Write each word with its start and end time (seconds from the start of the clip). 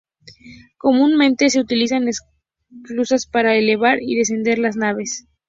Comúnmente 0.79 1.51
se 1.51 1.59
utilizan 1.59 2.07
esclusas 2.07 3.27
para 3.27 3.55
elevar 3.55 3.99
y 4.01 4.15
descender 4.15 4.57
las 4.57 4.75
naves. 4.75 5.27